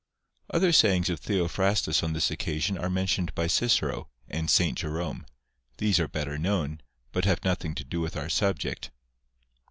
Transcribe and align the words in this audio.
Other 0.49 0.71
sayings 0.71 1.11
of 1.11 1.19
Theophrastus 1.19 2.01
on 2.01 2.13
this 2.13 2.31
occasion 2.31 2.75
are 2.75 2.89
mentioned 2.89 3.35
by 3.35 3.45
Cicero 3.45 4.09
and 4.27 4.49
St. 4.49 4.75
Jerome. 4.75 5.27
These 5.77 5.99
are 5.99 6.07
better 6.07 6.39
known, 6.39 6.81
but 7.11 7.25
have 7.25 7.45
nothing 7.45 7.75
to 7.75 7.83
do 7.83 8.01
with 8.01 8.17
our 8.17 8.27
subject. 8.27 8.89